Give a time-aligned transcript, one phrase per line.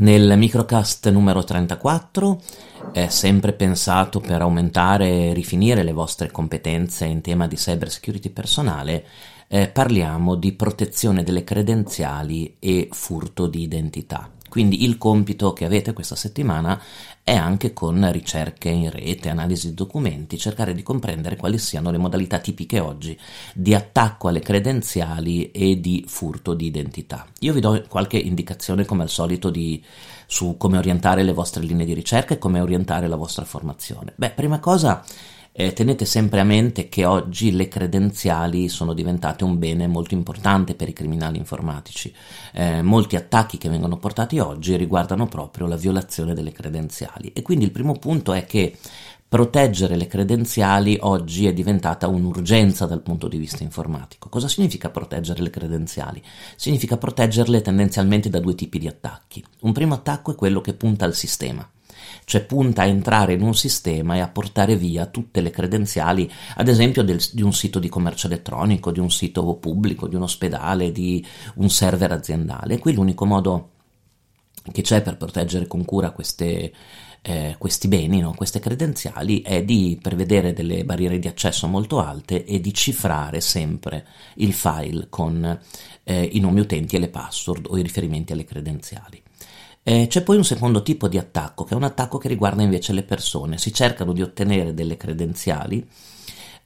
[0.00, 2.40] Nel microcast numero 34
[2.92, 8.30] è sempre pensato per aumentare e rifinire le vostre competenze in tema di cyber security
[8.30, 9.04] personale,
[9.48, 14.37] eh, parliamo di protezione delle credenziali e furto di identità.
[14.48, 16.80] Quindi il compito che avete questa settimana
[17.22, 21.98] è anche con ricerche in rete, analisi di documenti, cercare di comprendere quali siano le
[21.98, 23.18] modalità tipiche oggi
[23.54, 27.26] di attacco alle credenziali e di furto di identità.
[27.40, 29.84] Io vi do qualche indicazione come al solito di,
[30.26, 34.14] su come orientare le vostre linee di ricerca e come orientare la vostra formazione.
[34.16, 35.04] Beh, prima cosa
[35.60, 40.76] eh, tenete sempre a mente che oggi le credenziali sono diventate un bene molto importante
[40.76, 42.14] per i criminali informatici.
[42.52, 47.64] Eh, molti attacchi che vengono portati oggi riguardano proprio la violazione delle credenziali e quindi
[47.64, 48.76] il primo punto è che
[49.28, 54.28] proteggere le credenziali oggi è diventata un'urgenza dal punto di vista informatico.
[54.28, 56.22] Cosa significa proteggere le credenziali?
[56.54, 59.44] Significa proteggerle tendenzialmente da due tipi di attacchi.
[59.62, 61.68] Un primo attacco è quello che punta al sistema
[62.24, 66.68] cioè punta a entrare in un sistema e a portare via tutte le credenziali, ad
[66.68, 70.92] esempio del, di un sito di commercio elettronico, di un sito pubblico, di un ospedale,
[70.92, 71.24] di
[71.56, 72.74] un server aziendale.
[72.74, 73.70] E qui l'unico modo
[74.72, 76.72] che c'è per proteggere con cura queste,
[77.22, 78.34] eh, questi beni, no?
[78.34, 84.06] queste credenziali, è di prevedere delle barriere di accesso molto alte e di cifrare sempre
[84.36, 85.60] il file con
[86.04, 89.22] eh, i nomi utenti e le password o i riferimenti alle credenziali.
[89.88, 92.92] Eh, c'è poi un secondo tipo di attacco, che è un attacco che riguarda invece
[92.92, 93.56] le persone.
[93.56, 95.88] Si cercano di ottenere delle credenziali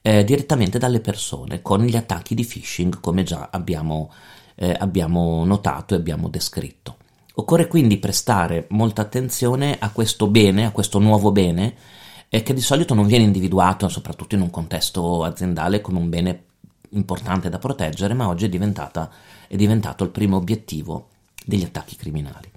[0.01, 4.11] eh, direttamente dalle persone con gli attacchi di phishing, come già abbiamo,
[4.55, 6.97] eh, abbiamo notato e abbiamo descritto.
[7.35, 11.75] Occorre quindi prestare molta attenzione a questo bene, a questo nuovo bene,
[12.27, 16.43] eh, che di solito non viene individuato, soprattutto in un contesto aziendale, come un bene
[16.89, 21.07] importante da proteggere, ma oggi è, è diventato il primo obiettivo
[21.45, 22.51] degli attacchi criminali.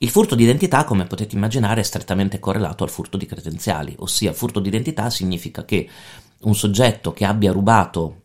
[0.00, 4.32] Il furto di identità, come potete immaginare, è strettamente correlato al furto di credenziali, ossia
[4.32, 5.88] furto di identità significa che
[6.42, 8.22] un soggetto che abbia rubato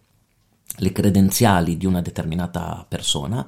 [0.77, 3.47] le credenziali di una determinata persona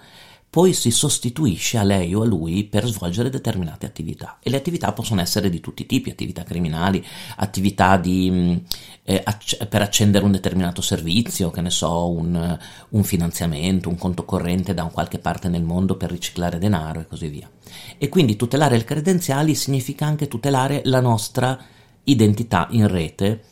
[0.56, 4.38] poi si sostituisce a lei o a lui per svolgere determinate attività.
[4.42, 7.06] E le attività possono essere di tutti i tipi, attività criminali,
[7.36, 8.56] attività di, mm,
[9.04, 12.58] eh, acc- per accendere un determinato servizio, che ne so, un,
[12.88, 17.28] un finanziamento, un conto corrente da qualche parte nel mondo per riciclare denaro e così
[17.28, 17.52] via.
[17.98, 21.60] E quindi tutelare le credenziali significa anche tutelare la nostra
[22.06, 23.44] identità in rete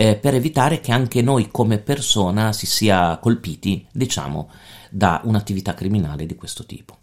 [0.00, 4.48] eh, per evitare che anche noi come persona si sia colpiti, diciamo,
[4.90, 6.98] da un'attività criminale di questo tipo.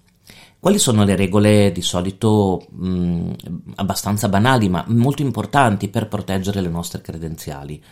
[0.58, 3.32] Quali sono le regole di solito mh,
[3.76, 7.84] abbastanza banali ma molto importanti per proteggere le nostre credenziali?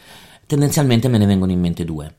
[0.46, 2.16] Tendenzialmente me ne vengono in mente due.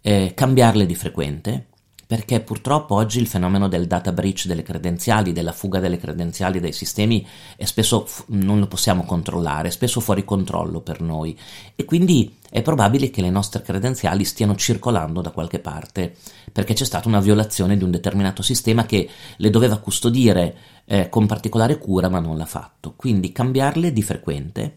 [0.00, 1.67] Eh, cambiarle di frequente,
[2.08, 6.72] perché purtroppo oggi il fenomeno del data breach delle credenziali, della fuga delle credenziali dai
[6.72, 7.24] sistemi
[7.54, 11.38] è spesso non lo possiamo controllare, è spesso fuori controllo per noi
[11.76, 16.16] e quindi è probabile che le nostre credenziali stiano circolando da qualche parte
[16.50, 21.26] perché c'è stata una violazione di un determinato sistema che le doveva custodire eh, con
[21.26, 22.94] particolare cura ma non l'ha fatto.
[22.96, 24.76] Quindi cambiarle di frequente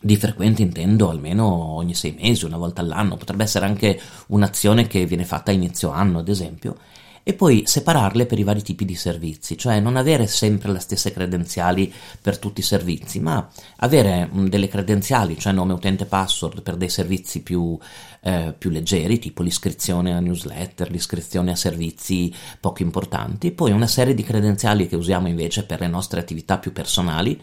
[0.00, 5.04] di frequente intendo almeno ogni sei mesi, una volta all'anno, potrebbe essere anche un'azione che
[5.04, 6.76] viene fatta a inizio anno, ad esempio,
[7.22, 11.12] e poi separarle per i vari tipi di servizi, cioè non avere sempre le stesse
[11.12, 13.46] credenziali per tutti i servizi, ma
[13.76, 17.78] avere delle credenziali, cioè nome utente password per dei servizi più,
[18.22, 24.14] eh, più leggeri, tipo l'iscrizione a newsletter, l'iscrizione a servizi poco importanti, poi una serie
[24.14, 27.38] di credenziali che usiamo invece per le nostre attività più personali,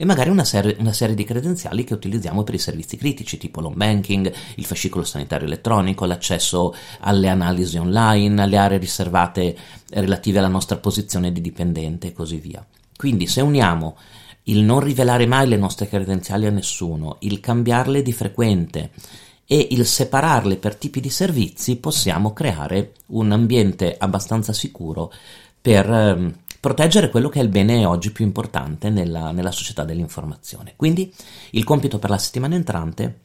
[0.00, 3.60] e magari una serie, una serie, di credenziali che utilizziamo per i servizi critici, tipo
[3.60, 9.54] l'home banking, il fascicolo sanitario elettronico, l'accesso alle analisi online, alle aree riservate
[9.90, 12.64] relative alla nostra posizione di dipendente e così via.
[12.96, 13.98] Quindi se uniamo
[14.44, 18.92] il non rivelare mai le nostre credenziali a nessuno, il cambiarle di frequente
[19.44, 25.12] e il separarle per tipi di servizi, possiamo creare un ambiente abbastanza sicuro
[25.60, 30.74] per ehm, proteggere quello che è il bene oggi più importante nella, nella società dell'informazione.
[30.76, 31.12] Quindi
[31.52, 33.20] il compito per la settimana entrante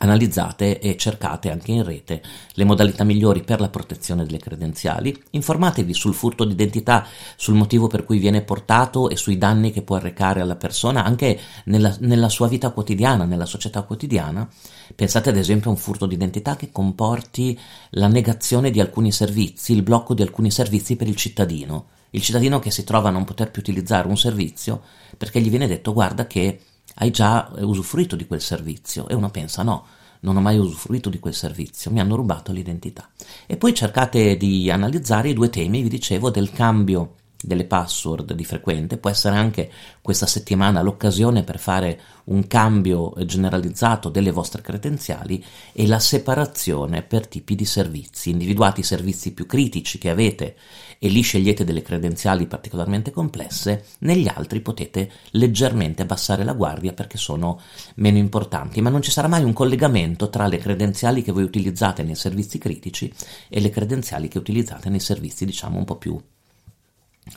[0.00, 2.22] Analizzate e cercate anche in rete
[2.52, 7.04] le modalità migliori per la protezione delle credenziali, informatevi sul furto d'identità,
[7.36, 11.40] sul motivo per cui viene portato e sui danni che può arrecare alla persona anche
[11.64, 14.48] nella, nella sua vita quotidiana, nella società quotidiana.
[14.94, 17.58] Pensate ad esempio a un furto d'identità che comporti
[17.90, 22.58] la negazione di alcuni servizi, il blocco di alcuni servizi per il cittadino il cittadino
[22.58, 24.82] che si trova a non poter più utilizzare un servizio
[25.16, 26.60] perché gli viene detto guarda che
[26.96, 29.86] hai già usufruito di quel servizio e uno pensa no,
[30.20, 33.08] non ho mai usufruito di quel servizio, mi hanno rubato l'identità.
[33.46, 38.44] E poi cercate di analizzare i due temi, vi dicevo, del cambio delle password di
[38.44, 39.70] frequente, può essere anche
[40.02, 45.42] questa settimana l'occasione per fare un cambio generalizzato delle vostre credenziali
[45.72, 48.30] e la separazione per tipi di servizi.
[48.30, 50.56] Individuate i servizi più critici che avete
[50.98, 57.18] e lì scegliete delle credenziali particolarmente complesse, negli altri potete leggermente abbassare la guardia perché
[57.18, 57.60] sono
[57.96, 62.02] meno importanti, ma non ci sarà mai un collegamento tra le credenziali che voi utilizzate
[62.02, 63.12] nei servizi critici
[63.48, 66.20] e le credenziali che utilizzate nei servizi diciamo un po' più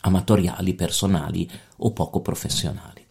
[0.01, 3.05] amatoriali, personali o poco professionali.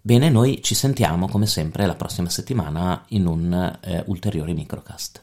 [0.00, 5.22] Bene, noi ci sentiamo come sempre la prossima settimana in un eh, ulteriore microcast.